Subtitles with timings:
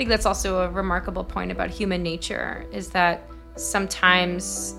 [0.00, 3.22] think that's also a remarkable point about human nature is that
[3.56, 4.74] sometimes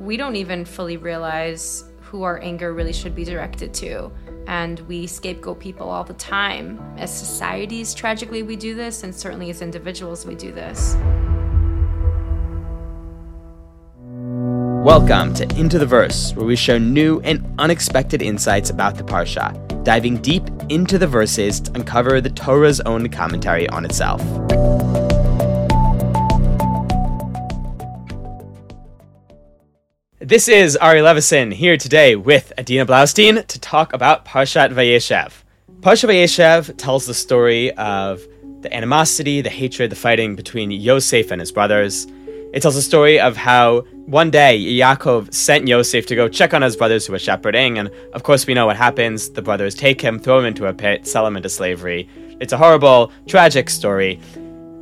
[0.00, 4.10] we don't even fully realize who our anger really should be directed to.
[4.46, 6.80] And we scapegoat people all the time.
[6.96, 10.96] As societies, tragically, we do this, and certainly as individuals, we do this.
[14.82, 19.84] Welcome to Into the Verse, where we show new and unexpected insights about the Parsha,
[19.84, 24.22] diving deep into the verses to uncover the Torah's own commentary on itself.
[30.24, 35.32] This is Ari Levisohn here today with Adina Blaustein to talk about Parshat Vayeshev.
[35.80, 38.24] Parshat Vayeshev tells the story of
[38.60, 42.06] the animosity, the hatred, the fighting between Yosef and his brothers.
[42.54, 46.62] It tells the story of how one day Yaakov sent Yosef to go check on
[46.62, 49.28] his brothers who were shepherding, and of course we know what happens.
[49.28, 52.08] The brothers take him, throw him into a pit, sell him into slavery.
[52.40, 54.20] It's a horrible, tragic story.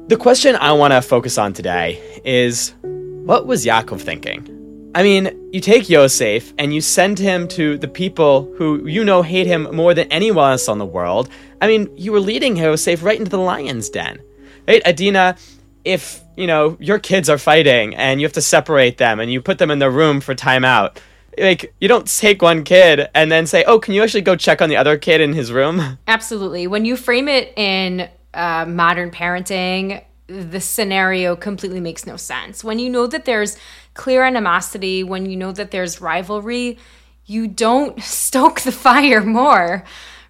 [0.09, 4.60] The question I want to focus on today is what was Yaakov thinking?
[4.95, 9.23] I mean, you take Yosef and you send him to the people who you know
[9.23, 11.29] hate him more than anyone else on the world.
[11.61, 14.21] I mean, you were leading Yosef right into the lion's den.
[14.67, 15.37] Right, Adina,
[15.85, 19.41] if you know your kids are fighting and you have to separate them and you
[19.41, 20.97] put them in their room for timeout
[21.39, 24.61] like you don't take one kid and then say oh can you actually go check
[24.61, 29.11] on the other kid in his room absolutely when you frame it in uh, modern
[29.11, 33.57] parenting the scenario completely makes no sense when you know that there's
[33.95, 36.79] clear animosity when you know that there's rivalry
[37.27, 39.85] you don't stoke the fire more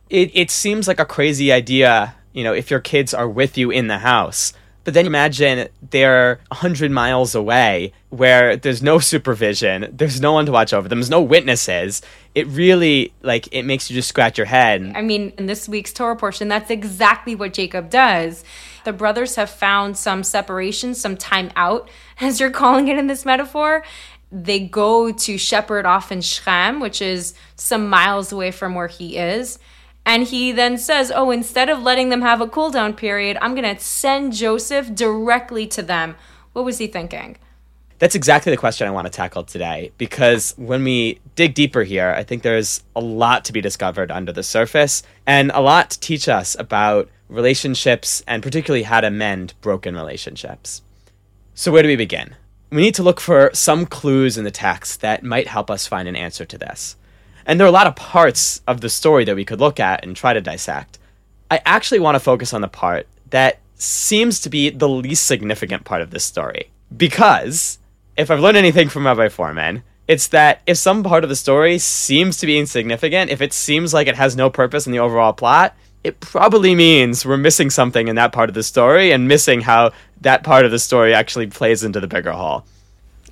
[0.09, 3.71] it, it seems like a crazy idea you know if your kids are with you
[3.71, 10.21] in the house but then imagine they're 100 miles away where there's no supervision, there's
[10.21, 12.01] no one to watch over them, there's no witnesses.
[12.35, 14.93] It really, like, it makes you just scratch your head.
[14.95, 18.43] I mean, in this week's Torah portion, that's exactly what Jacob does.
[18.85, 21.89] The brothers have found some separation, some time out,
[22.21, 23.85] as you're calling it in this metaphor.
[24.33, 29.17] They go to shepherd off in Shechem, which is some miles away from where he
[29.17, 29.59] is
[30.07, 33.55] and he then says, Oh, instead of letting them have a cool down period, I'm
[33.55, 36.17] going to send Joseph directly to them.
[36.53, 37.37] What was he thinking?
[38.01, 42.15] That's exactly the question I want to tackle today because when we dig deeper here,
[42.17, 46.01] I think there's a lot to be discovered under the surface and a lot to
[46.01, 50.81] teach us about relationships and particularly how to mend broken relationships.
[51.53, 52.37] So, where do we begin?
[52.71, 56.09] We need to look for some clues in the text that might help us find
[56.09, 56.97] an answer to this.
[57.45, 60.03] And there are a lot of parts of the story that we could look at
[60.03, 60.99] and try to dissect.
[61.51, 65.85] I actually want to focus on the part that seems to be the least significant
[65.85, 66.71] part of this story.
[66.97, 67.79] Because
[68.21, 71.79] if I've learned anything from Rabbi Fohrman, it's that if some part of the story
[71.79, 75.33] seems to be insignificant, if it seems like it has no purpose in the overall
[75.33, 79.61] plot, it probably means we're missing something in that part of the story and missing
[79.61, 82.65] how that part of the story actually plays into the bigger whole.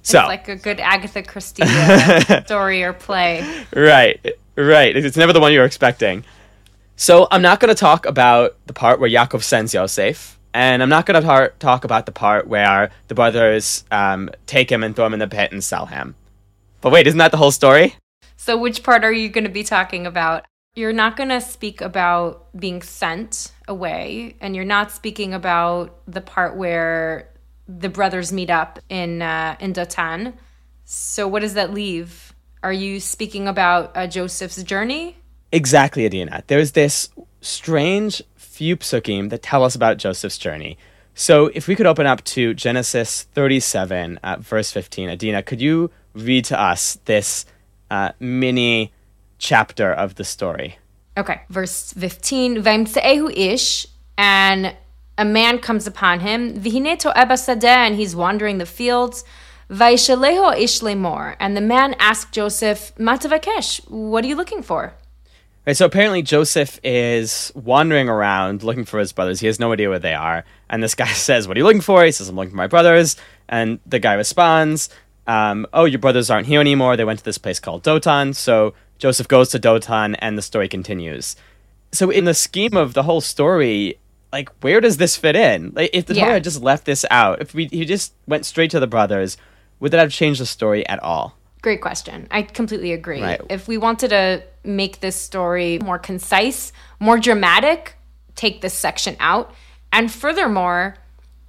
[0.03, 3.65] So it's like a good Agatha Christie uh, story or play.
[3.75, 4.25] Right,
[4.57, 4.97] right.
[4.97, 6.25] It's never the one you're expecting.
[6.97, 10.89] So I'm not going to talk about the part where Yaakov sends Yosef, and I'm
[10.89, 14.95] not going to tar- talk about the part where the brothers um, take him and
[14.95, 16.15] throw him in the pit and sell him.
[16.81, 17.97] But wait, isn't that the whole story?
[18.37, 20.45] So which part are you going to be talking about?
[20.75, 26.21] You're not going to speak about being sent away, and you're not speaking about the
[26.21, 27.31] part where
[27.67, 30.35] the brothers meet up in uh, in Dotan.
[30.85, 32.33] So what does that leave?
[32.63, 35.17] Are you speaking about uh, Joseph's journey?
[35.53, 36.43] Exactly, Adina.
[36.47, 37.11] There's this
[37.41, 38.23] strange
[38.59, 40.77] few psukim that tell us about Joseph's journey.
[41.15, 45.93] So if we could open up to Genesis 37, uh, verse 15, Adina, could you
[46.13, 47.47] read to us this
[47.89, 48.93] uh, mini
[49.39, 50.79] chapter of the story?
[51.17, 52.65] Okay, verse 15.
[52.65, 53.87] V'imtze'ehu ish,
[54.17, 54.75] and
[55.17, 59.25] a man comes upon him, and he's wandering the fields.
[59.71, 64.95] Vaishaleho ish lemor, and the man asked Joseph, Matavakesh, what are you looking for?
[65.69, 69.39] Right, so apparently Joseph is wandering around looking for his brothers.
[69.39, 70.47] He has no idea where they are.
[70.71, 72.03] And this guy says, What are you looking for?
[72.03, 73.17] He says, I'm looking for my brothers.
[73.51, 74.89] And the guy responds,
[75.27, 76.97] um, Oh, your brothers aren't here anymore.
[76.97, 78.35] They went to this place called Dotan.
[78.35, 81.37] So Joseph goes to Dotan, and the story continues.
[81.93, 83.99] So, in the scheme of the whole story,
[84.33, 85.73] like where does this fit in?
[85.75, 86.33] Like if the yeah.
[86.33, 89.37] Had just left this out, if we he just went straight to the brothers,
[89.81, 91.37] would that have changed the story at all?
[91.61, 92.27] Great question.
[92.31, 93.21] I completely agree.
[93.21, 93.41] Right.
[93.51, 97.97] If we wanted to make this story more concise, more dramatic,
[98.35, 99.53] take this section out.
[99.93, 100.97] And furthermore,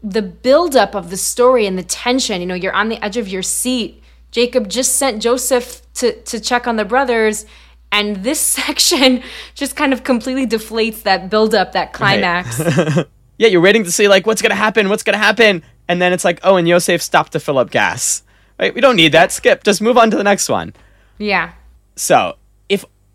[0.01, 3.27] the buildup of the story and the tension, you know, you're on the edge of
[3.27, 4.01] your seat.
[4.31, 7.45] Jacob just sent Joseph to, to check on the brothers
[7.91, 9.21] and this section
[9.55, 12.59] just kind of completely deflates that buildup, that climax.
[12.59, 13.05] Right.
[13.39, 16.25] Yeah, you're waiting to see like what's gonna happen, what's gonna happen, and then it's
[16.25, 18.21] like, oh, and Yosef stopped to fill up gas.
[18.59, 18.75] Right?
[18.75, 19.31] We don't need that.
[19.31, 19.63] Skip.
[19.63, 20.73] Just move on to the next one.
[21.17, 21.53] Yeah.
[21.95, 22.35] So,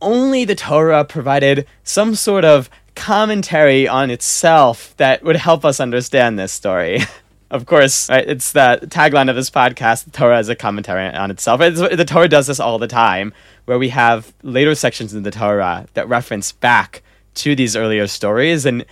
[0.01, 6.39] only the Torah provided some sort of commentary on itself that would help us understand
[6.39, 7.01] this story.
[7.51, 11.31] of course, right, it's the tagline of this podcast, the Torah is a commentary on
[11.31, 11.61] itself.
[11.61, 13.33] It's, the Torah does this all the time,
[13.65, 17.03] where we have later sections in the Torah that reference back
[17.35, 18.85] to these earlier stories and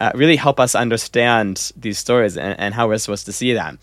[0.00, 3.78] uh, really help us understand these stories and, and how we're supposed to see them.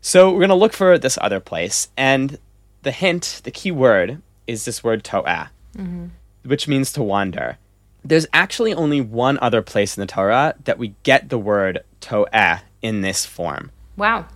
[0.00, 2.38] So we're going to look for this other place, and
[2.82, 6.06] the hint, the key word, is this word to'ah, mm-hmm.
[6.44, 7.58] which means to wander.
[8.04, 12.62] There's actually only one other place in the Torah that we get the word to'ah
[12.82, 13.70] in this form.
[13.96, 14.26] Wow.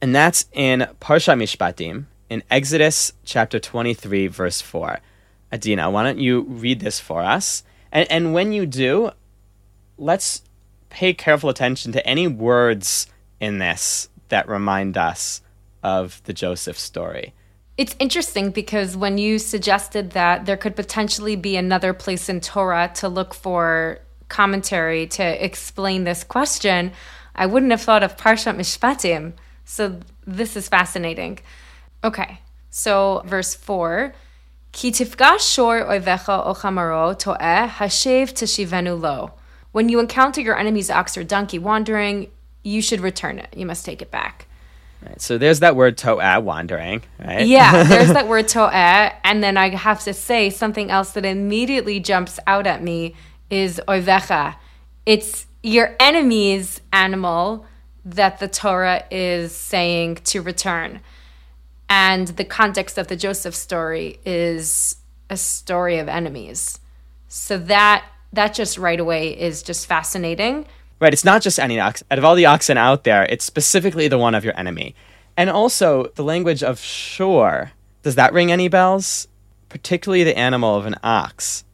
[0.00, 5.00] And that's in Parsha Mishpatim, in Exodus chapter 23, verse 4.
[5.52, 7.62] Adina, why don't you read this for us?
[7.90, 9.12] And, and when you do,
[9.96, 10.42] let's
[10.90, 13.06] pay careful attention to any words
[13.40, 15.40] in this that remind us
[15.82, 17.32] of the Joseph story.
[17.76, 22.90] It's interesting because when you suggested that there could potentially be another place in Torah
[22.96, 23.98] to look for
[24.28, 26.92] commentary to explain this question,
[27.34, 29.32] I wouldn't have thought of Parshat Mishpatim.
[29.64, 31.40] So this is fascinating.
[32.04, 32.38] Okay,
[32.70, 34.14] so verse 4
[34.70, 39.32] Ki tifgash shor ochamaro to'eh hashev teshivenu lo.
[39.72, 42.30] When you encounter your enemy's ox or donkey wandering,
[42.62, 43.54] you should return it.
[43.56, 44.46] You must take it back.
[45.04, 47.46] Right, so there's that word toa wandering, right?
[47.46, 52.00] Yeah, there's that word toa, And then I have to say something else that immediately
[52.00, 53.14] jumps out at me
[53.50, 54.56] is oivecha.
[55.04, 57.66] It's your enemy's animal
[58.04, 61.00] that the Torah is saying to return.
[61.88, 64.96] And the context of the Joseph story is
[65.30, 66.80] a story of enemies.
[67.28, 70.66] So that that just right away is just fascinating.
[71.00, 72.02] Right, it's not just any ox.
[72.10, 74.94] Out of all the oxen out there, it's specifically the one of your enemy.
[75.36, 77.72] And also the language of shore.
[78.02, 79.28] Does that ring any bells?
[79.68, 81.64] Particularly the animal of an ox.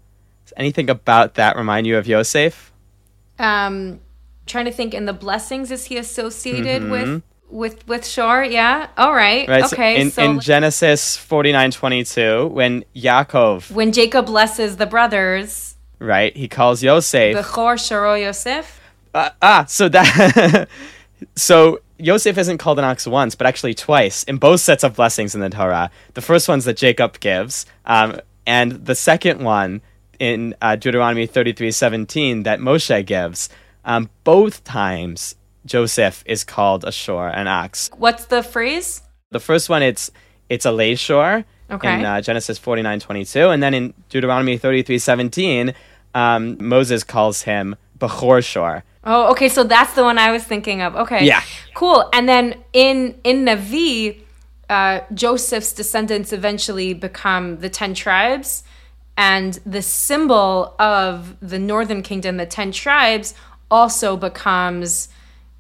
[0.44, 2.72] Does anything about that remind you of Yosef?
[3.38, 4.00] Um,
[4.46, 4.94] trying to think.
[4.94, 6.90] In the blessings, is he associated mm-hmm.
[6.90, 8.42] with with with shore?
[8.42, 8.88] Yeah.
[8.96, 9.46] All right.
[9.48, 9.96] right okay.
[9.96, 14.86] So in, so in Genesis forty nine twenty two, when Yaakov, when Jacob blesses the
[14.86, 18.79] brothers, right, he calls Yosef Bechor Sharo Yosef.
[19.14, 20.68] Uh, ah, so that
[21.36, 25.34] so Yosef isn't called an ox once, but actually twice in both sets of blessings
[25.34, 25.90] in the Torah.
[26.14, 29.82] The first one's that Jacob gives, um, and the second one
[30.18, 33.48] in uh, Deuteronomy thirty three seventeen that Moshe gives.
[33.84, 35.36] Um, both times
[35.66, 37.90] Joseph is called a shore, an ox.
[37.96, 39.02] What's the phrase?
[39.30, 40.10] The first one, it's
[40.48, 41.98] it's a lay shore okay.
[41.98, 45.74] in uh, Genesis forty nine twenty two, and then in Deuteronomy thirty three seventeen,
[46.14, 48.84] um, Moses calls him Bechor shore.
[49.04, 49.48] Oh, okay.
[49.48, 50.94] So that's the one I was thinking of.
[50.94, 51.24] Okay.
[51.26, 51.42] Yeah.
[51.74, 52.08] Cool.
[52.12, 54.20] And then in in Navi,
[54.68, 58.62] uh, Joseph's descendants eventually become the ten tribes,
[59.16, 63.34] and the symbol of the northern kingdom, the ten tribes,
[63.70, 65.08] also becomes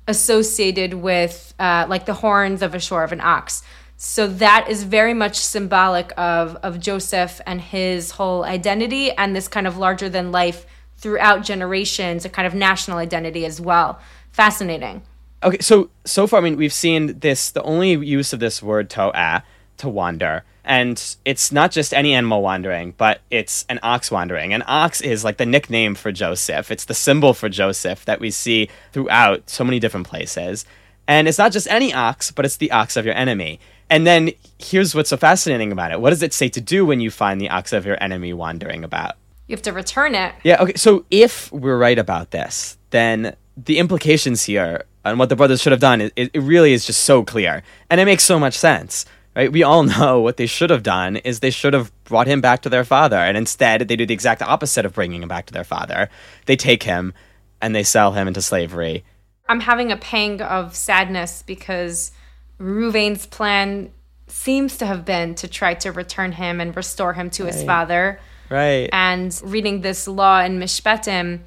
[0.06, 3.62] associated with uh, like the horns of a shore of an ox.
[3.96, 9.48] So that is very much symbolic of of Joseph and his whole identity and this
[9.48, 10.66] kind of larger than life
[11.00, 13.98] throughout generations, a kind of national identity as well.
[14.32, 15.02] Fascinating.
[15.42, 17.50] Okay, so so far, I mean, we've seen this.
[17.50, 19.40] The only use of this word to'ah uh,
[19.78, 24.52] to wander, and it's not just any animal wandering, but it's an ox wandering.
[24.52, 26.70] An ox is like the nickname for Joseph.
[26.70, 30.66] It's the symbol for Joseph that we see throughout so many different places.
[31.08, 33.58] And it's not just any ox, but it's the ox of your enemy.
[33.88, 36.00] And then here's what's so fascinating about it.
[36.00, 38.84] What does it say to do when you find the ox of your enemy wandering
[38.84, 39.16] about?
[39.50, 40.32] You have to return it.
[40.44, 40.74] Yeah, okay.
[40.76, 45.72] So if we're right about this, then the implications here and what the brothers should
[45.72, 47.64] have done, it, it really is just so clear.
[47.90, 49.06] And it makes so much sense.
[49.34, 49.50] Right?
[49.50, 52.62] We all know what they should have done is they should have brought him back
[52.62, 53.16] to their father.
[53.16, 56.08] And instead, they do the exact opposite of bringing him back to their father.
[56.46, 57.12] They take him
[57.60, 59.04] and they sell him into slavery.
[59.48, 62.12] I'm having a pang of sadness because
[62.60, 63.90] Ruvain's plan
[64.28, 67.52] seems to have been to try to return him and restore him to right.
[67.52, 68.20] his father.
[68.50, 68.90] Right.
[68.92, 71.40] And reading this law in Mishpatim,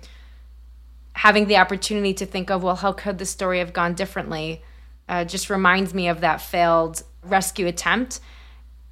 [1.14, 4.64] having the opportunity to think of, well, how could the story have gone differently,
[5.10, 8.20] uh, just reminds me of that failed rescue attempt.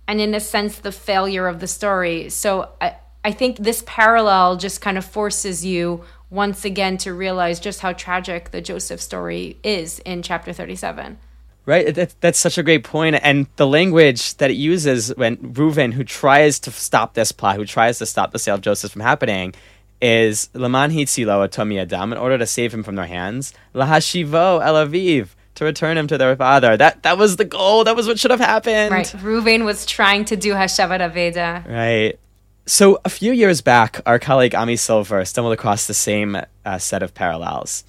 [0.07, 2.29] And in a sense, the failure of the story.
[2.29, 7.59] So I, I think this parallel just kind of forces you once again to realize
[7.59, 11.17] just how tragic the Joseph story is in chapter 37.
[11.65, 15.93] Right, that, that's such a great point, and the language that it uses when Reuven,
[15.93, 19.03] who tries to stop this plot, who tries to stop the sale of Joseph from
[19.03, 19.53] happening,
[20.01, 23.53] is Laman Hitzilo Tomi Adam in order to save him from their hands.
[23.75, 26.75] Lahashivo El Aviv to return him to their father.
[26.75, 27.83] That that was the goal.
[27.83, 28.91] That was what should have happened.
[28.91, 29.05] Right.
[29.05, 31.67] Reuven was trying to do Hashavat Aveda.
[31.67, 32.19] Right.
[32.65, 37.03] So a few years back, our colleague Ami Silver stumbled across the same uh, set
[37.03, 37.83] of parallels,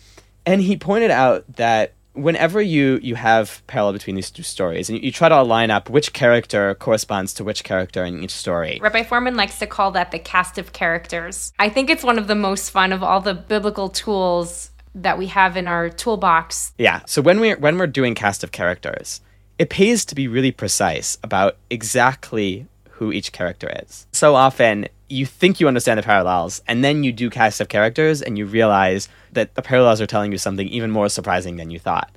[0.44, 4.98] and he pointed out that whenever you you have parallel between these two stories and
[4.98, 8.78] you, you, try to line up which character corresponds to which character in each story.
[8.82, 11.52] Rabbi fohrman likes to call that the cast of characters.
[11.58, 15.26] I think it's one of the most fun of all the biblical tools that we
[15.28, 16.72] have in our toolbox.
[16.78, 19.20] Yeah so when we when we're doing cast of characters
[19.58, 25.26] it pays to be really precise about exactly who each character is so often you
[25.26, 29.08] think you understand the parallels, and then you do cast of characters, and you realize
[29.32, 32.10] that the parallels are telling you something even more surprising than you thought.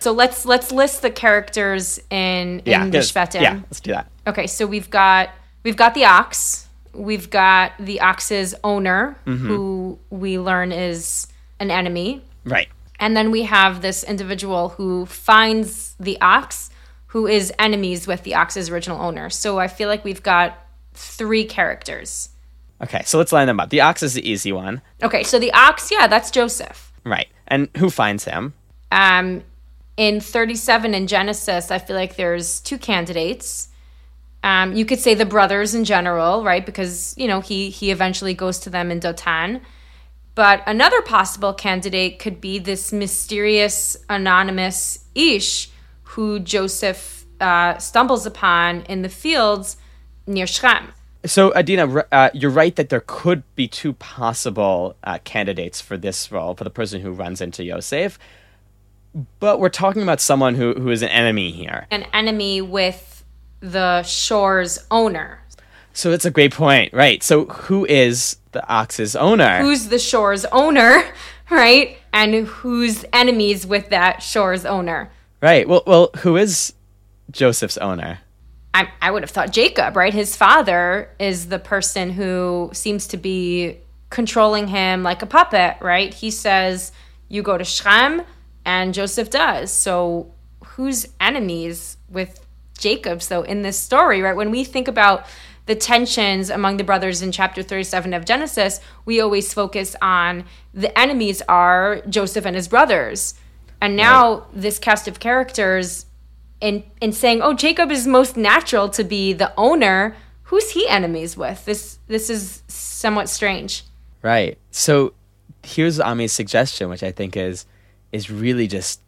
[0.00, 3.40] So let's let's list the characters in yeah, in the Shvetim.
[3.40, 4.10] Yeah, let's do that.
[4.26, 5.30] Okay, so we've got
[5.62, 6.66] we've got the ox.
[6.92, 9.46] We've got the ox's owner, mm-hmm.
[9.46, 11.28] who we learn is
[11.60, 12.22] an enemy.
[12.44, 12.68] Right.
[12.98, 16.69] And then we have this individual who finds the ox,
[17.10, 19.28] who is enemies with the ox's original owner.
[19.30, 20.56] So I feel like we've got
[20.94, 22.28] three characters.
[22.80, 23.70] Okay, so let's line them up.
[23.70, 24.80] The ox is the easy one.
[25.02, 26.92] Okay, so the ox, yeah, that's Joseph.
[27.04, 27.26] Right.
[27.48, 28.54] And who finds him?
[28.92, 29.42] Um,
[29.96, 33.68] in 37 in Genesis, I feel like there's two candidates.
[34.44, 36.64] Um, you could say the brothers in general, right?
[36.64, 39.62] Because, you know, he he eventually goes to them in Dotan.
[40.36, 45.70] But another possible candidate could be this mysterious anonymous Ish
[46.10, 49.76] who Joseph uh, stumbles upon in the fields
[50.26, 50.92] near Shechem.
[51.24, 56.32] So, Adina, uh, you're right that there could be two possible uh, candidates for this
[56.32, 58.18] role, for the person who runs into Yosef.
[59.38, 61.86] But we're talking about someone who, who is an enemy here.
[61.90, 63.24] An enemy with
[63.60, 65.42] the shore's owner.
[65.92, 67.22] So, it's a great point, right?
[67.22, 69.60] So, who is the ox's owner?
[69.60, 71.04] Who's the shore's owner,
[71.50, 71.98] right?
[72.12, 75.10] And who's enemies with that shore's owner?
[75.42, 75.68] Right.
[75.68, 76.72] Well, well, who is
[77.30, 78.20] Joseph's owner?
[78.74, 80.14] I, I would have thought Jacob, right?
[80.14, 83.78] His father is the person who seems to be
[84.10, 86.12] controlling him like a puppet, right?
[86.12, 86.92] He says,
[87.28, 88.22] You go to Shechem,
[88.64, 89.72] and Joseph does.
[89.72, 90.32] So,
[90.64, 92.46] who's enemies with
[92.78, 94.36] Jacob, though, in this story, right?
[94.36, 95.26] When we think about
[95.66, 100.44] the tensions among the brothers in chapter 37 of Genesis, we always focus on
[100.74, 103.34] the enemies are Joseph and his brothers.
[103.80, 104.44] And now, right.
[104.54, 106.06] this cast of characters
[106.60, 111.36] in in saying, "Oh, Jacob is most natural to be the owner." Who's he enemies
[111.36, 111.64] with?
[111.64, 113.84] This this is somewhat strange.
[114.22, 114.58] Right.
[114.70, 115.14] So
[115.64, 117.66] here's Ami's suggestion, which I think is
[118.12, 119.00] is really just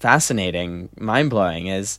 [0.00, 1.68] fascinating, mind blowing.
[1.68, 1.98] Is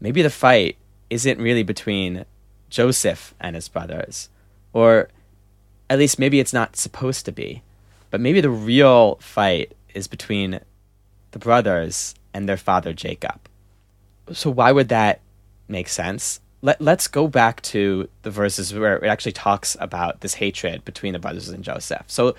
[0.00, 0.76] maybe the fight
[1.10, 2.24] isn't really between
[2.70, 4.28] Joseph and his brothers,
[4.72, 5.08] or
[5.88, 7.62] at least maybe it's not supposed to be,
[8.10, 10.60] but maybe the real fight is between
[11.35, 13.39] the brothers and their father Jacob
[14.33, 15.21] so why would that
[15.67, 16.39] make sense?
[16.61, 21.13] Let, let's go back to the verses where it actually talks about this hatred between
[21.13, 22.03] the brothers and Joseph.
[22.07, 22.35] So,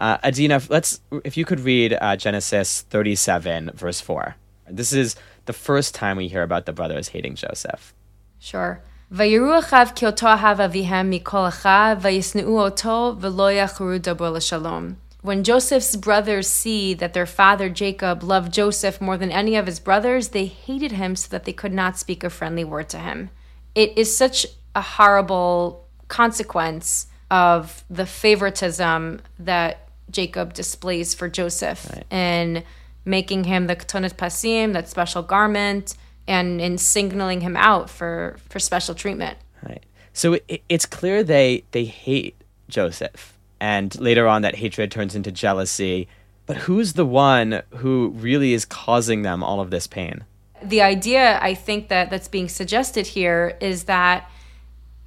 [0.00, 4.34] uh, Adina, let's if you could read uh, Genesis 37, verse 4.
[4.68, 5.14] This is
[5.46, 7.94] the first time we hear about the brothers hating Joseph.
[8.38, 8.80] Sure.
[9.12, 14.94] ויראו אחיו כי אותו אהב אביהם מכל אחיו, וישנאו אותו, ולא יכרו דברו לשלום.
[15.25, 19.79] When Joseph's brothers see that their father Jacob loved Joseph more than any of his
[19.79, 23.31] brothers, they hated him so that they could not speak a friendly word to him.
[23.73, 32.05] It is such a horrible consequence of the favoritism that Jacob displays for Joseph right.
[32.11, 32.63] in
[33.03, 35.95] making him the ketonet pasim, that special garment,
[36.27, 39.39] and in signaling him out for, for special treatment.
[39.67, 39.83] Right.
[40.13, 42.35] So it, it's clear they they hate
[42.69, 46.07] Joseph and later on that hatred turns into jealousy.
[46.45, 50.23] But who's the one who really is causing them all of this pain?
[50.63, 54.29] The idea I think that that's being suggested here is that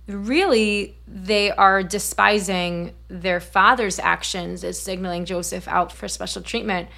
[0.07, 6.88] really they are despising their father's actions as signaling Joseph out for special treatment,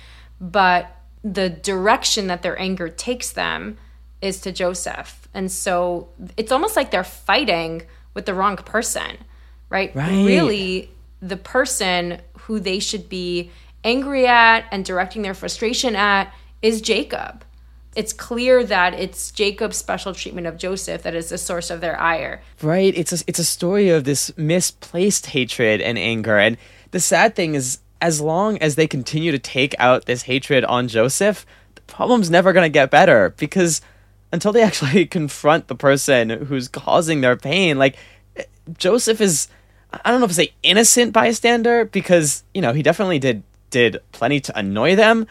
[0.40, 3.76] but the direction that their anger takes them
[4.22, 5.28] is to Joseph.
[5.34, 7.82] And so it's almost like they're fighting
[8.14, 9.18] with the wrong person,
[9.68, 9.94] right?
[9.94, 10.24] Right.
[10.24, 10.90] Really
[11.20, 13.50] the person who they should be
[13.84, 17.44] angry at and directing their frustration at is Jacob.
[17.96, 21.98] It's clear that it's Jacob's special treatment of Joseph that is the source of their
[22.00, 22.40] ire.
[22.62, 22.96] Right.
[22.96, 26.38] It's a, it's a story of this misplaced hatred and anger.
[26.38, 26.56] And
[26.92, 30.88] the sad thing is, as long as they continue to take out this hatred on
[30.88, 33.80] Joseph, the problem's never going to get better because
[34.32, 37.96] until they actually confront the person who's causing their pain, like
[38.36, 38.44] eh,
[38.78, 39.48] Joseph is
[39.92, 43.98] I don't know if to say innocent bystander because you know he definitely did did
[44.12, 45.26] plenty to annoy them,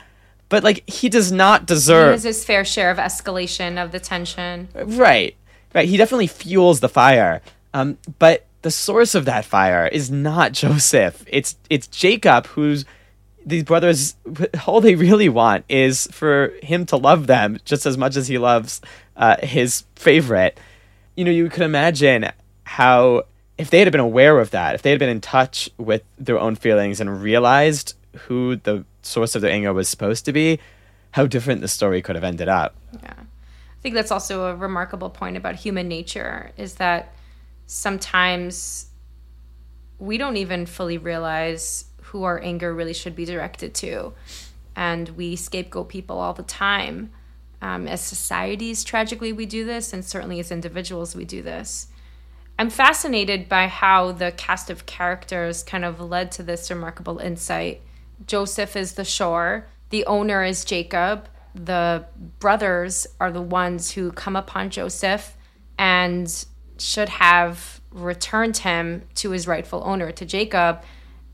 [0.50, 4.00] but like he does not He deserve has his fair share of escalation of the
[4.00, 4.70] tension.
[4.74, 5.36] right
[5.74, 7.42] right he definitely fuels the fire.
[7.74, 11.24] Um, but the source of that fire is not Joseph.
[11.28, 12.86] It's it's Jacob who's
[13.46, 14.16] these brothers
[14.68, 18.38] all they really want is for him to love them just as much as he
[18.38, 18.82] loves
[19.16, 20.60] uh, his favorite.
[21.16, 22.32] You know, you could imagine
[22.64, 23.24] how
[23.60, 26.40] if they had been aware of that, if they had been in touch with their
[26.40, 30.60] own feelings and realized who the source of their anger was supposed to be,
[31.12, 32.74] how different the story could have ended up.
[33.04, 33.14] Yeah.
[33.20, 37.14] I think that's also a remarkable point about human nature is that
[37.68, 38.88] sometimes
[40.00, 44.14] we don't even fully realize who our anger really should be directed to.
[44.74, 47.12] And we scapegoat people all the time.
[47.62, 51.88] Um, as societies, tragically, we do this, and certainly as individuals, we do this.
[52.60, 57.82] I'm fascinated by how the cast of characters kind of led to this remarkable insight.
[58.28, 62.06] Joseph is the shore, the owner is Jacob, the
[62.40, 65.38] brothers are the ones who come upon Joseph
[65.78, 66.46] and
[66.78, 70.84] should have returned him to his rightful owner, to Jacob.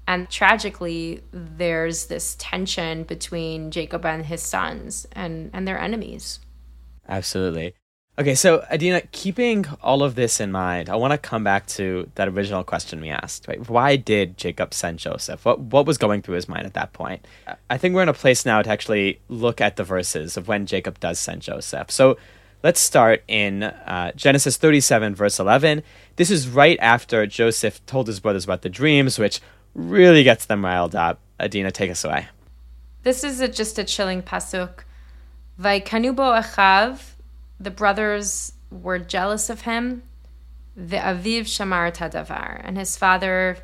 [0.07, 6.39] And tragically, there's this tension between Jacob and his sons and, and their enemies.
[7.09, 7.73] Absolutely.
[8.17, 12.09] Okay, so Adina, keeping all of this in mind, I want to come back to
[12.15, 13.45] that original question we asked.
[13.45, 13.69] Right?
[13.69, 15.43] Why did Jacob send Joseph?
[15.43, 17.27] What what was going through his mind at that point?
[17.69, 20.65] I think we're in a place now to actually look at the verses of when
[20.65, 21.91] Jacob does send Joseph.
[21.91, 22.17] So
[22.63, 25.83] let's start in uh, Genesis 37, verse 11.
[26.15, 29.41] This is right after Joseph told his brothers about the dreams, which
[29.73, 31.19] really gets them riled up.
[31.37, 32.27] Adina, take us away.
[33.03, 34.85] This is a, just a chilling pasuk.
[35.59, 37.14] Vaikanubo achav,
[37.59, 40.03] the brothers were jealous of him.
[40.75, 43.57] The aviv shamar tadavar, and his father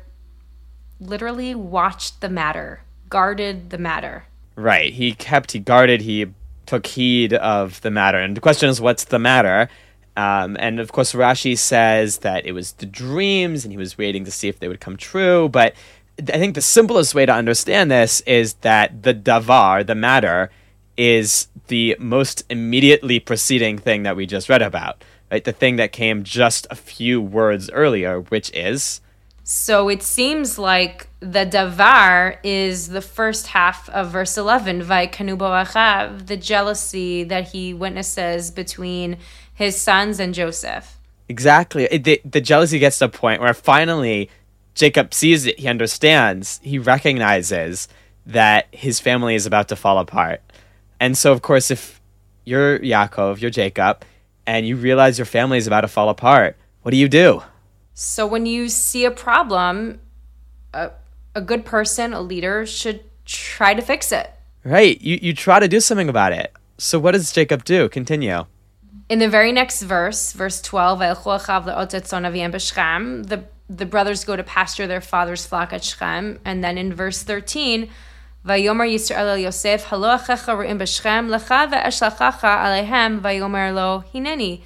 [0.98, 4.24] literally watched the matter, guarded the matter.
[4.56, 4.92] Right.
[4.92, 6.26] He kept, he guarded, he
[6.66, 8.18] took heed of the matter.
[8.18, 9.68] And the question is, what's the matter?
[10.16, 14.24] Um, and of course, Rashi says that it was the dreams and he was waiting
[14.24, 15.48] to see if they would come true.
[15.48, 15.74] But
[16.18, 20.50] I think the simplest way to understand this is that the davar, the matter,
[20.96, 25.42] is the most immediately preceding thing that we just read about, right?
[25.42, 29.00] The thing that came just a few words earlier, which is.
[29.42, 36.26] So it seems like the davar is the first half of verse 11, Vaikanubo achav,
[36.26, 39.16] the jealousy that he witnesses between
[39.54, 40.98] his sons and Joseph.
[41.30, 41.84] Exactly.
[41.84, 44.28] It, the, the jealousy gets to a point where finally
[44.74, 47.88] Jacob sees it, he understands, he recognizes
[48.26, 50.42] that his family is about to fall apart.
[51.02, 52.00] And so, of course, if
[52.44, 54.04] you're Yaakov, you're Jacob,
[54.46, 57.42] and you realize your family is about to fall apart, what do you do?
[57.92, 59.98] So when you see a problem,
[60.72, 60.92] a,
[61.34, 64.30] a good person, a leader, should try to fix it.
[64.62, 65.00] Right.
[65.00, 66.52] You, you try to do something about it.
[66.78, 67.88] So what does Jacob do?
[67.88, 68.44] Continue.
[69.08, 75.44] In the very next verse, verse 12, the, the brothers go to pasture their father's
[75.44, 76.38] flock at Shechem.
[76.44, 77.90] And then in verse 13,
[78.45, 84.61] Vayomer Yisrael el Yosef, Halo achecha re'im b'Shechem, lecha ve'eshlachacha alehem, vayomer lo hineni.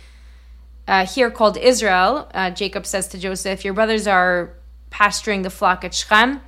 [0.88, 4.54] Uh, here called Israel, uh, Jacob says to Joseph, Your brothers are
[4.90, 6.42] pasturing the flock at Shechem.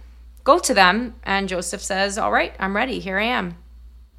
[0.43, 1.15] Go to them.
[1.24, 3.00] And Joseph says, All right, I'm ready.
[3.00, 3.56] Here I am.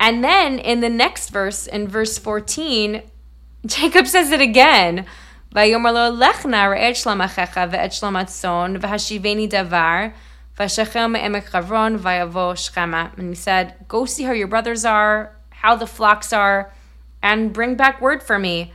[0.01, 3.03] And then in the next verse, in verse 14,
[3.67, 5.07] Jacob says it again.
[5.55, 10.07] ויאמר לו, לך נא ראה את שלום אחיך ואת שלום הצאן, והשיבני דבר,
[13.18, 16.74] And he said, Go see how your brothers are, how the flocks are,
[17.24, 18.74] and bring back word for me.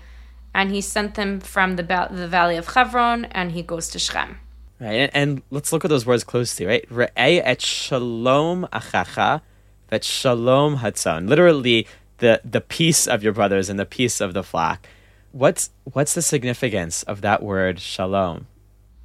[0.55, 4.39] And he sent them from the, the valley of Chevron, and he goes to Shechem.
[4.81, 6.89] Right, and, and, let's look at those words closely, right?
[6.89, 9.43] Re'ei et shalom achacha,
[9.91, 11.29] vet shalom hatzon.
[11.29, 11.87] Literally,
[12.19, 14.87] the, the peace of your brothers and the peace of the flock.
[15.33, 18.47] What's, what's the significance of that word shalom?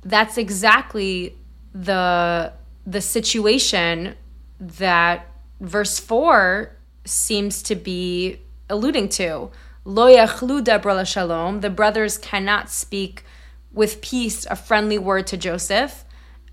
[0.01, 1.35] That's exactly
[1.73, 2.53] the
[2.89, 4.15] the situation
[4.59, 5.27] that
[5.61, 6.75] verse 4
[7.05, 9.51] seems to be alluding to.
[9.85, 11.61] Lo yachlu debra shalom.
[11.61, 13.23] The brothers cannot speak
[13.71, 16.03] with peace a friendly word to Joseph.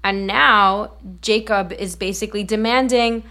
[0.04, 3.24] And now Jacob is basically demanding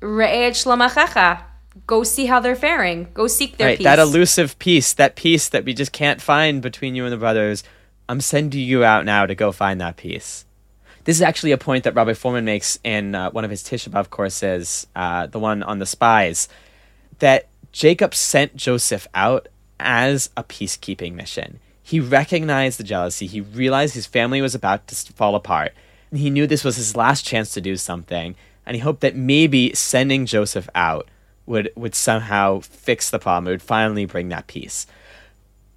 [0.00, 1.42] re'et shlomachacha.
[1.86, 3.08] Go see how they're faring.
[3.12, 3.84] Go seek their right, peace.
[3.84, 7.62] that elusive peace, that peace that we just can't find between you and the brothers.
[8.08, 10.46] I'm sending you out now to go find that peace.
[11.04, 13.88] This is actually a point that Rabbi Fohrman makes in uh, one of his Tisha
[13.88, 16.48] B'Av courses, uh, the one on the spies,
[17.20, 21.58] that Jacob sent Joseph out as a peacekeeping mission.
[21.82, 23.26] He recognized the jealousy.
[23.26, 25.72] He realized his family was about to fall apart.
[26.12, 28.36] He knew this was his last chance to do something,
[28.66, 31.08] and he hoped that maybe sending Joseph out
[31.46, 33.48] would would somehow fix the problem.
[33.48, 34.86] It would finally bring that peace.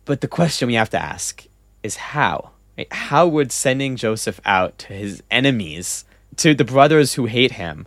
[0.06, 1.46] But the question we have to ask
[1.82, 2.52] is how?
[2.78, 2.92] Right?
[2.92, 6.06] How would sending Joseph out to his enemies,
[6.38, 7.86] to the brothers who hate him,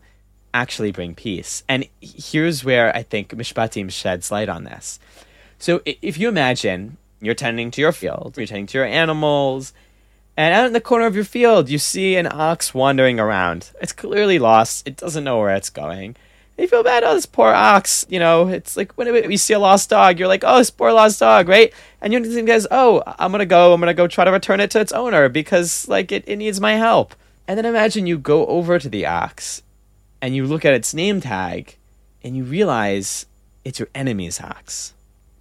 [0.55, 1.65] actually bring peace?
[1.69, 4.99] And here's where I think Mishpatim sheds light on this.
[5.59, 9.73] So if you imagine you're tending to your field, you're tending to your animals,
[10.37, 13.71] and out in the corner of your field, you see an ox wandering around.
[13.81, 14.87] It's clearly lost.
[14.87, 16.15] It doesn't know where it's going.
[16.57, 17.05] You feel bad.
[17.05, 18.07] Oh, this poor ox.
[18.09, 20.93] You know, it's like when you see a lost dog, you're like, oh, this poor
[20.93, 21.73] lost dog, right?
[22.01, 23.75] And you think guys, oh, I'm gonna go.
[23.75, 26.61] I'm gonna go try to return it to its owner because like it, it needs
[26.61, 27.15] my help.
[27.47, 29.63] And then imagine you go over to the ox,
[30.21, 31.77] and you look at its name tag,
[32.25, 33.27] and you realize
[33.65, 34.95] it's your enemy's ox.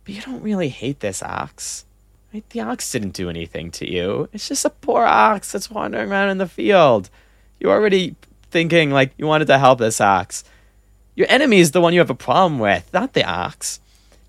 [0.04, 1.86] But you don't really hate this ox
[2.36, 2.50] Right?
[2.50, 4.28] The ox didn't do anything to you.
[4.34, 7.10] It's just a poor ox that's wandering around in the field.
[7.62, 8.18] You're already
[8.52, 10.44] thinking like you wanted to help this ox.
[11.16, 13.80] Your enemy is the one you have a problem with, not the ox.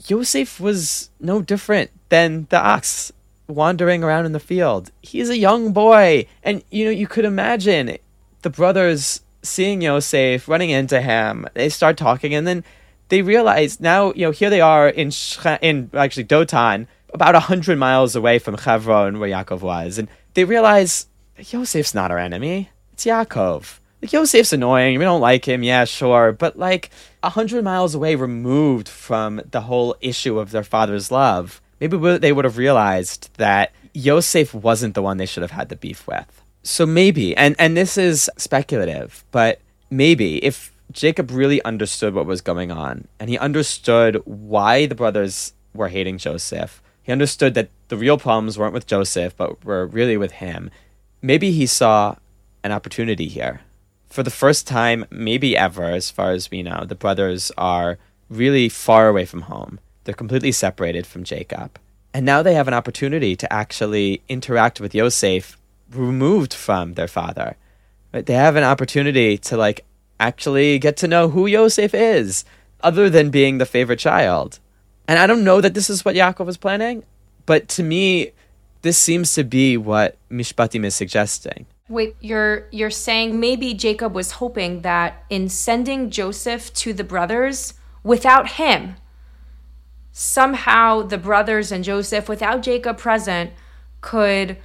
[0.06, 3.12] Yosef was no different than the ox
[3.48, 4.90] wandering around in the field.
[5.02, 6.26] He's a young boy.
[6.42, 7.98] And you know, you could imagine
[8.42, 11.46] the brothers seeing Yosef, running into him.
[11.54, 12.64] They start talking and then
[13.08, 15.12] they realize now, you know, here they are in
[15.62, 21.06] in actually Dotan, about hundred miles away from Hebron, where Yaakov was, and they realize
[21.38, 22.70] Yosef's not our enemy.
[22.92, 23.78] It's Yaakov.
[24.02, 24.98] Like Yosef's annoying.
[24.98, 25.62] We don't like him.
[25.62, 26.90] Yeah, sure, but like
[27.22, 32.32] a hundred miles away, removed from the whole issue of their father's love, maybe they
[32.32, 36.42] would have realized that Yosef wasn't the one they should have had the beef with.
[36.62, 42.40] So maybe, and and this is speculative, but maybe if Jacob really understood what was
[42.40, 47.96] going on and he understood why the brothers were hating Joseph, he understood that the
[47.96, 50.70] real problems weren't with Joseph, but were really with him.
[51.22, 52.16] Maybe he saw
[52.62, 53.60] an opportunity here.
[54.08, 58.68] For the first time, maybe ever, as far as we know, the brothers are really
[58.68, 59.78] far away from home.
[60.04, 61.78] They're completely separated from Jacob.
[62.14, 65.58] And now they have an opportunity to actually interact with Yosef
[65.92, 67.56] removed from their father.
[68.12, 69.84] They have an opportunity to like
[70.18, 72.44] actually get to know who Yosef is,
[72.80, 74.58] other than being the favorite child.
[75.06, 77.04] And I don't know that this is what Yaakov was planning,
[77.44, 78.32] but to me,
[78.82, 81.66] this seems to be what Mishpatim is suggesting.
[81.88, 87.74] Wait, you're you're saying maybe Jacob was hoping that in sending Joseph to the brothers
[88.02, 88.96] without him,
[90.10, 93.52] somehow the brothers and Joseph, without Jacob present,
[94.00, 94.56] could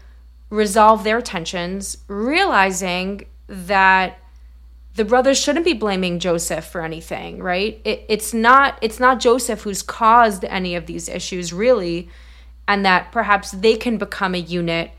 [0.50, 4.18] resolve their tensions, realizing that
[4.96, 7.80] the brothers shouldn't be blaming Joseph for anything, right?
[7.86, 12.10] It, it's not it's not Joseph who's caused any of these issues really,
[12.68, 14.92] and that perhaps they can become a unit,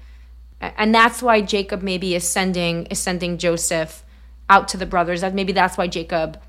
[0.62, 4.04] and that's why Jacob maybe is sending is sending Joseph
[4.48, 5.20] out to the brothers.
[5.20, 6.40] That maybe that's why Jacob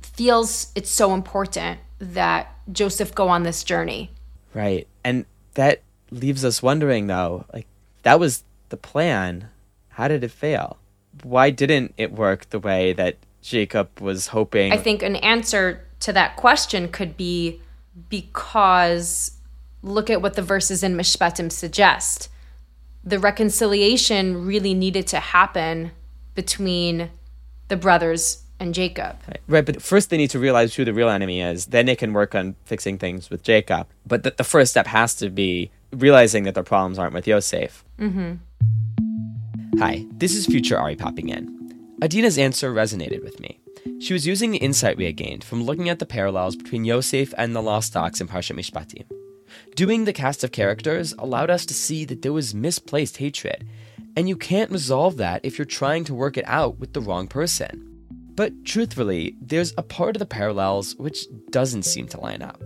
[0.00, 4.10] feels it's so important that Joseph go on this journey.
[4.54, 7.66] Right, and that leaves us wondering though, like
[8.02, 9.50] that was the plan.
[9.90, 10.78] How did it fail?
[11.22, 14.72] why didn't it work the way that Jacob was hoping?
[14.72, 17.60] I think an answer to that question could be
[18.08, 19.32] because
[19.82, 22.28] look at what the verses in Mishpatim suggest.
[23.08, 25.92] The reconciliation really needed to happen
[26.34, 27.08] between
[27.68, 29.16] the brothers and Jacob.
[29.26, 29.40] Right.
[29.48, 31.66] right, but first they need to realize who the real enemy is.
[31.66, 33.86] Then they can work on fixing things with Jacob.
[34.06, 37.82] But the, the first step has to be realizing that their problems aren't with Yosef.
[37.98, 39.78] Mm-hmm.
[39.78, 41.48] Hi, this is Future Ari popping in.
[42.02, 43.58] Adina's answer resonated with me.
[44.00, 47.32] She was using the insight we had gained from looking at the parallels between Yosef
[47.38, 49.04] and the lost ox in Parshat Mishpatim.
[49.78, 53.64] Doing the cast of characters allowed us to see that there was misplaced hatred,
[54.16, 57.28] and you can't resolve that if you're trying to work it out with the wrong
[57.28, 57.86] person.
[58.34, 62.60] But truthfully, there's a part of the parallels which doesn't seem to line up.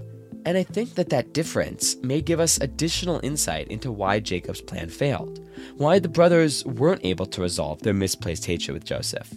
[0.47, 4.89] And I think that that difference may give us additional insight into why Jacob's plan
[4.89, 5.39] failed,
[5.77, 9.35] why the brothers weren't able to resolve their misplaced hatred with Joseph.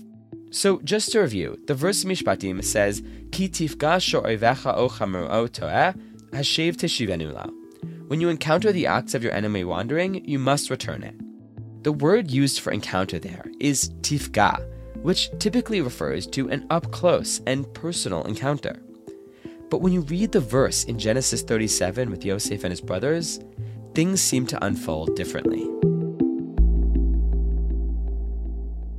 [0.50, 5.94] So, just to review, the verse Mishpatim says, Ki tifga sho'oivecha o chamuro to'eh,
[6.32, 7.64] hashev teshivenu
[8.08, 11.15] When you encounter the acts of your enemy wandering, you must return it.
[11.84, 14.63] The word used for encounter there is tifga,
[15.02, 18.80] which typically refers to an up close and personal encounter.
[19.72, 23.39] But when you read the verse in Genesis 37 with Yosef and his brothers,
[23.96, 25.63] things seem to unfold differently.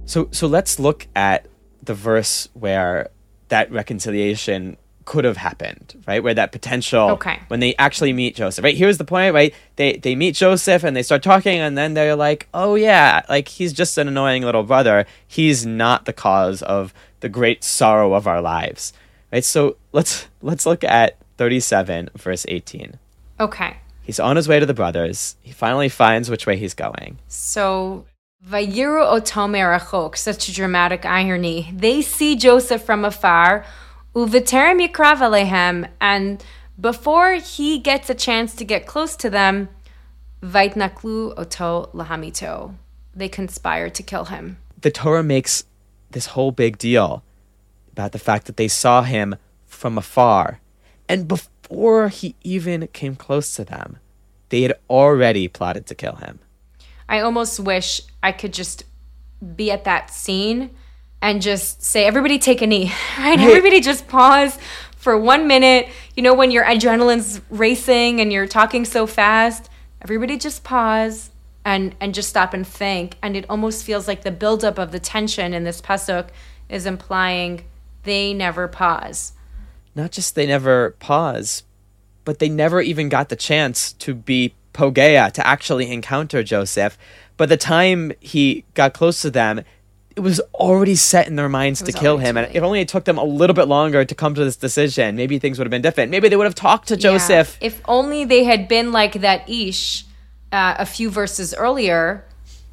[0.04, 1.46] So, so let's look at
[1.80, 3.10] the verse where
[3.50, 6.22] that reconciliation could have happened, right?
[6.22, 7.40] Where that potential, Okay.
[7.48, 8.76] when they actually meet Joseph, right?
[8.76, 9.54] Here's the point, right?
[9.76, 13.48] They they meet Joseph and they start talking, and then they're like, oh yeah, like
[13.48, 15.06] he's just an annoying little brother.
[15.26, 18.92] He's not the cause of the great sorrow of our lives,
[19.32, 19.44] right?
[19.44, 22.98] So let's let's look at 37 verse 18.
[23.40, 23.76] Okay.
[24.02, 25.36] He's on his way to the brothers.
[25.42, 27.18] He finally finds which way he's going.
[27.26, 28.04] So,
[28.48, 31.70] Vayiru oto merachok, such a dramatic irony.
[31.74, 33.64] They see Joseph from afar,
[34.16, 36.42] uviterim yikrav alehem, and
[36.80, 39.68] before he gets a chance to get close to them,
[40.42, 42.74] vaitnaklu oto lahamito.
[43.14, 44.58] They conspire to kill him.
[44.80, 45.64] the Torah makes
[46.10, 47.24] this whole big deal
[47.92, 50.60] about the fact that they saw him from afar.
[51.08, 53.98] And before he even came close to them,
[54.50, 56.38] they had already plotted to kill him.
[57.08, 58.84] I almost wish I could just
[59.56, 60.70] be at that scene
[61.26, 63.38] and just say, everybody take a knee, right?
[63.40, 64.56] Everybody just pause
[64.96, 65.88] for one minute.
[66.14, 69.68] You know, when your adrenaline's racing and you're talking so fast,
[70.00, 71.30] everybody just pause
[71.64, 73.16] and, and just stop and think.
[73.22, 76.28] And it almost feels like the buildup of the tension in this pasuk
[76.68, 77.64] is implying
[78.04, 79.32] they never pause.
[79.96, 81.64] Not just they never pause,
[82.24, 86.96] but they never even got the chance to be Pogea, to actually encounter Joseph.
[87.36, 89.64] By the time he got close to them,
[90.16, 92.38] it was already set in their minds to kill him.
[92.38, 95.14] And if only it took them a little bit longer to come to this decision,
[95.14, 96.10] maybe things would have been different.
[96.10, 97.58] Maybe they would have talked to Joseph.
[97.60, 97.66] Yeah.
[97.66, 100.06] If only they had been like that Ish
[100.52, 102.24] uh, a few verses earlier,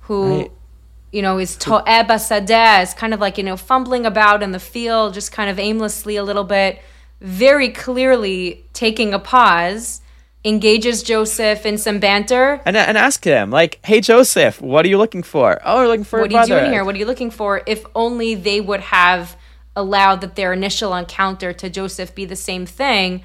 [0.02, 0.52] who, Right.
[1.12, 4.60] you know, is to'eb asadeh, is kind of like, you know, fumbling about in the
[4.60, 6.82] field, just kind of aimlessly a little bit,
[7.20, 10.00] very clearly taking a pause,
[10.46, 12.62] engages Joseph in some banter.
[12.66, 16.04] and, and ask him like hey joseph what are you looking for oh we're looking
[16.04, 16.84] for What are you doing here?
[16.84, 17.62] What are you looking for?
[17.66, 19.38] If only they would have
[19.76, 23.24] allowed that their initial encounter to Joseph be the same thing.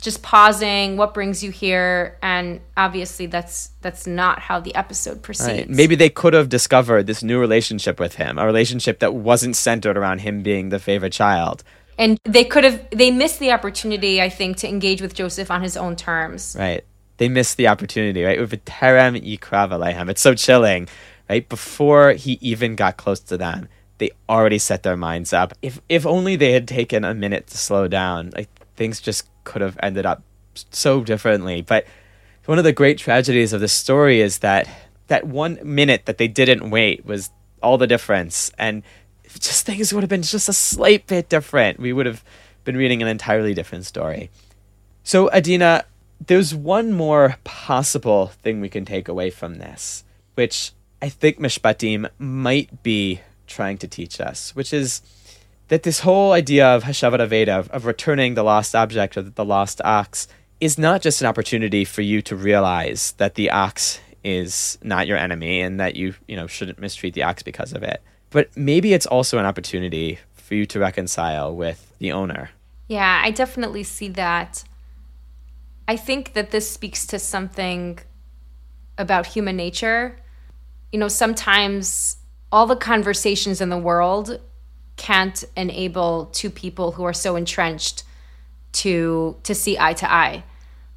[0.00, 2.18] Just pausing, what brings you here?
[2.22, 5.48] And obviously that's that's not how the episode proceeds.
[5.48, 5.68] Right.
[5.70, 9.96] maybe they could have discovered this new relationship with him a relationship that wasn't centered
[9.96, 11.62] around him being the favorite child
[12.00, 15.62] And they could have they missed the opportunity, I think, to engage with Joseph on
[15.62, 16.56] his own terms.
[16.58, 16.82] right.
[17.18, 18.40] They missed the opportunity right?
[18.40, 20.88] With terem yikrav it's so chilling
[21.28, 21.46] right?
[21.46, 25.52] Before he even got close to them they already set their minds up.
[25.60, 29.60] If if only they had taken a minute to slow down like things just could
[29.60, 30.22] have ended up
[30.70, 31.60] so differently.
[31.60, 31.84] But
[32.46, 34.66] one of the great tragedies of this story is that
[35.08, 37.30] that one minute that they didn't wait was
[37.62, 38.50] all the difference.
[38.58, 38.82] And
[39.30, 42.24] if just things would have been just a slight bit different we would have
[42.64, 44.30] been reading an entirely different story
[45.02, 45.84] so adina
[46.26, 52.08] there's one more possible thing we can take away from this which i think mishpatim
[52.18, 55.00] might be trying to teach us which is
[55.70, 59.44] that this whole idea of Hashavat Aveda, of, of returning the lost object or the
[59.44, 60.26] lost ox,
[60.60, 65.16] is not just an opportunity for you to realize that the ox is not your
[65.16, 68.02] enemy and that you, you know, shouldn't mistreat the ox because of it.
[68.30, 72.50] But maybe it's also an opportunity for you to reconcile with the owner.
[72.88, 74.64] Yeah, I definitely see that.
[75.86, 77.98] I think that this speaks to something
[78.98, 80.16] about human nature.
[80.92, 82.16] You know, sometimes
[82.52, 84.40] all the conversations in the world
[84.96, 88.04] can't enable two people who are so entrenched
[88.72, 90.44] to to see eye to eye.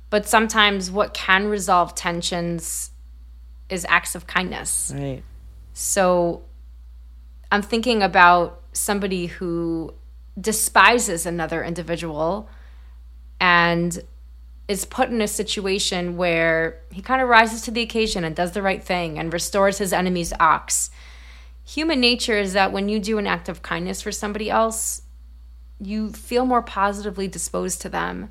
[0.10, 2.92] But sometimes what can resolve tensions
[3.70, 4.92] is acts of kindness.
[4.96, 5.24] Right.
[5.74, 6.44] So
[7.54, 9.94] I'm thinking about somebody who
[10.42, 12.50] despises another individual
[13.40, 14.02] and
[14.68, 18.54] is put in a situation where he kind of rises to the occasion and does
[18.54, 20.90] the right thing and restores his enemy's ox.
[21.64, 25.04] Human nature is that when you do an act of kindness for somebody else,
[25.80, 28.30] you feel more positively disposed to them.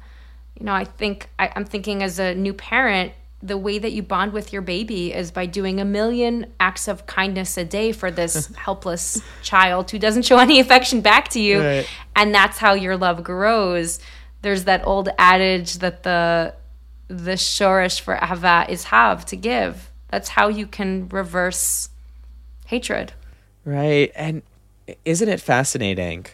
[0.58, 4.02] You know, I think I, I'm thinking as a new parent, the way that you
[4.02, 8.10] bond with your baby is by doing a million acts of kindness a day for
[8.10, 11.60] this helpless child who doesn't show any affection back to you.
[11.60, 11.88] Right.
[12.14, 13.98] And that's how your love grows.
[14.42, 16.54] There's that old adage that the
[17.08, 19.90] the shorish for ahava is have to give.
[20.08, 21.90] That's how you can reverse
[22.66, 23.12] hatred.
[23.64, 24.10] Right.
[24.14, 24.42] And
[25.04, 26.26] isn't it fascinating?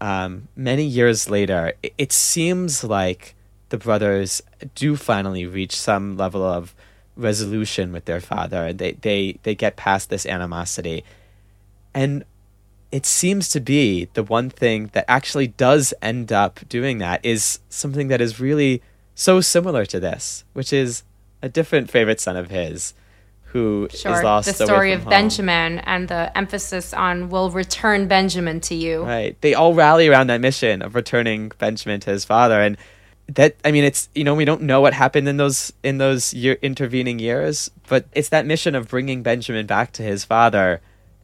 [0.00, 3.35] Um, many years later, it, it seems like
[3.68, 4.42] the brothers
[4.74, 6.74] do finally reach some level of
[7.16, 8.72] resolution with their father.
[8.72, 11.04] They, they, they get past this animosity.
[11.94, 12.24] And
[12.92, 17.60] it seems to be the one thing that actually does end up doing that is
[17.68, 18.82] something that is really
[19.14, 21.02] so similar to this, which is
[21.42, 22.94] a different favorite son of his
[23.46, 24.12] who Sure.
[24.12, 25.10] is lost the story of home.
[25.10, 29.02] Benjamin and the emphasis on will return Benjamin to you.
[29.04, 29.40] Right.
[29.40, 32.76] They all rally around that mission of returning Benjamin to his father and
[33.28, 36.32] that I mean it's you know we don't know what happened in those in those
[36.32, 40.80] year intervening years but it's that mission of bringing Benjamin back to his father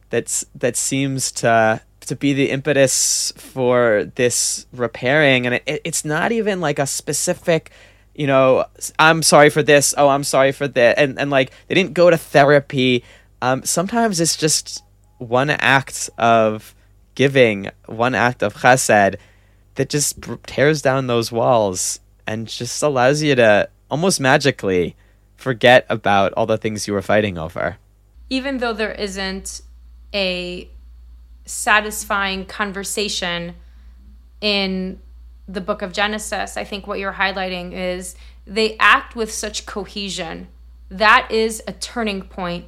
[0.09, 5.45] that's that seems to to be the impetus for this repairing.
[5.45, 7.71] And it, it's not even like a specific
[8.13, 8.65] you know
[8.99, 9.95] i'm sorry for this.
[9.97, 10.99] Oh i'm sorry for that.
[10.99, 13.03] And and like they didn't go to therapy.
[13.41, 14.83] Um sometimes it's just
[15.17, 16.75] one act of
[17.15, 19.15] giving one act of chesed
[19.75, 24.95] that just tears down those walls and just allows you to almost magically
[25.35, 27.77] forget about all the things you were fighting over
[28.33, 29.61] even though there isn't
[30.13, 30.67] a
[31.45, 33.55] satisfying conversation
[34.41, 34.99] in
[35.47, 38.15] the book of Genesis, I think what you're highlighting is
[38.47, 40.47] they act with such cohesion.
[40.89, 42.65] That is a turning point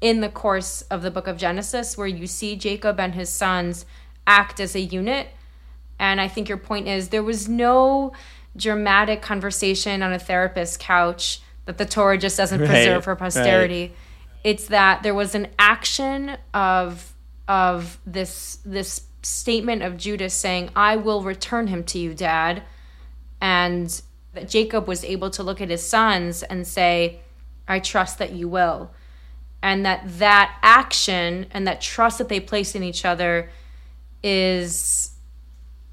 [0.00, 3.86] in the course of the book of Genesis where you see Jacob and his sons
[4.26, 5.28] act as a unit.
[5.98, 8.12] And I think your point is there was no
[8.56, 13.18] dramatic conversation on a therapist's couch that the Torah just doesn't Right, preserve for right.
[13.18, 13.94] posterity.
[14.44, 17.12] It's that there was an action of
[17.46, 22.62] of this this statement of Judah saying, "I will return him to you, Dad,"
[23.40, 24.00] and
[24.34, 27.20] that Jacob was able to look at his sons and say,
[27.66, 28.90] "I trust that you will,"
[29.62, 33.50] and that that action and that trust that they place in each other
[34.22, 35.10] is,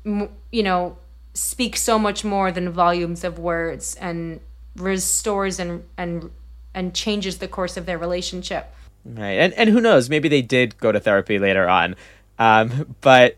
[0.06, 0.98] you know,
[1.34, 4.40] speaks so much more than volumes of words and
[4.78, 6.32] restores and and
[6.74, 8.74] and changes the course of their relationship.
[9.06, 10.10] Right, and and who knows?
[10.10, 11.96] Maybe they did go to therapy later on,
[12.40, 13.38] um, but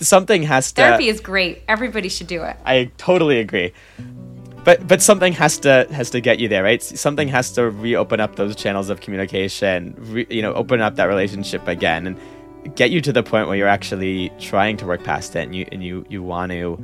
[0.00, 0.82] something has to.
[0.82, 1.62] Therapy is great.
[1.68, 2.56] Everybody should do it.
[2.64, 3.72] I totally agree,
[4.64, 6.82] but but something has to has to get you there, right?
[6.82, 9.94] Something has to reopen up those channels of communication.
[9.98, 12.18] Re, you know, open up that relationship again, and
[12.74, 15.66] get you to the point where you're actually trying to work past it, and you
[15.72, 16.78] and you you want to,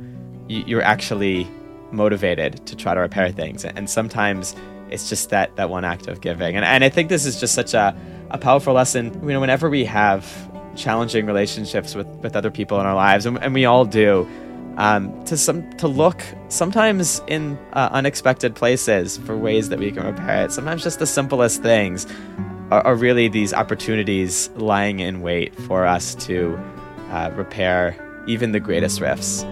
[0.47, 1.47] you, you're actually
[1.91, 4.55] motivated to try to repair things, and sometimes
[4.89, 6.55] it's just that that one act of giving.
[6.55, 7.95] And, and i think this is just such a,
[8.29, 9.13] a powerful lesson.
[9.21, 10.25] You know whenever we have
[10.75, 14.25] challenging relationships with with other people in our lives and, and we all do
[14.77, 20.05] um, to some to look sometimes in uh, unexpected places for ways that we can
[20.05, 20.51] repair it.
[20.51, 22.07] Sometimes just the simplest things
[22.71, 26.57] are, are really these opportunities lying in wait for us to
[27.09, 27.95] uh, repair
[28.27, 29.45] even the greatest rifts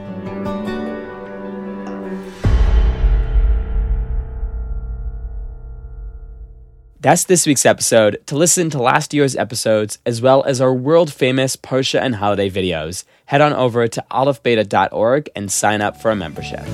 [7.01, 8.21] That's this week's episode.
[8.25, 12.49] To listen to last year's episodes, as well as our world famous Parsha and holiday
[12.49, 16.65] videos, head on over to aleph-beta.org and sign up for a membership.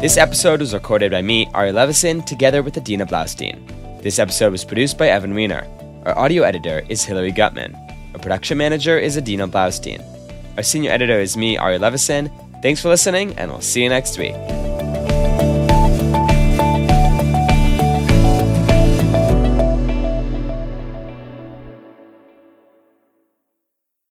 [0.00, 3.81] This episode was recorded by me, Ari Levisohn, together with Adina Blaustein.
[4.02, 5.64] This episode was produced by Evan Weiner.
[6.04, 7.76] Our audio editor is Hilary Gutman.
[8.14, 10.02] Our production manager is Adina Blaustein.
[10.56, 12.28] Our senior editor is me, Ari Levisohn.
[12.62, 14.34] Thanks for listening, and we'll see you next week.